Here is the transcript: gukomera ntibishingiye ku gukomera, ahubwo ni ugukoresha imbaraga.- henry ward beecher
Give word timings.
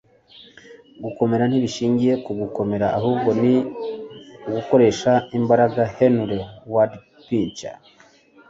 gukomera 1.03 1.43
ntibishingiye 1.47 2.13
ku 2.23 2.31
gukomera, 2.41 2.87
ahubwo 2.97 3.29
ni 3.41 3.55
ugukoresha 4.47 5.11
imbaraga.- 5.37 5.81
henry 5.97 6.39
ward 6.73 6.93
beecher 7.27 7.75